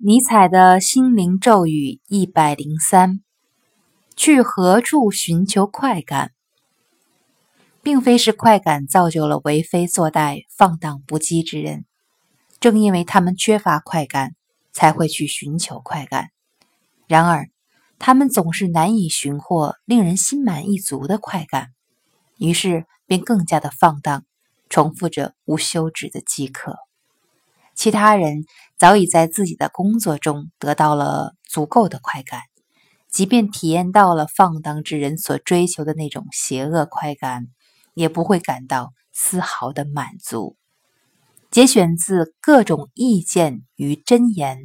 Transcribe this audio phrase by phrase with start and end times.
[0.00, 3.18] 尼采的心灵咒语一百零三：
[4.14, 6.30] 去何处寻求快感？
[7.82, 11.84] 并非是快感造就了为非作歹、放荡不羁之人，
[12.60, 14.36] 正因为他们缺乏快感，
[14.72, 16.28] 才会去寻求快感。
[17.08, 17.48] 然而，
[17.98, 21.70] 他们总是难以寻获令人心满意足的快感，
[22.38, 24.24] 于是便更加的放荡，
[24.68, 26.76] 重复着无休止的饥渴。
[27.78, 28.44] 其他人
[28.76, 32.40] 早已在自己的工作中得到了足够的快感，
[33.08, 37.46] 即便体验到了放荡之人所追求的那种邪恶快感，
[37.94, 40.56] 也不会感到丝毫的满足。
[41.52, 44.58] 节选自《各种意见与箴言》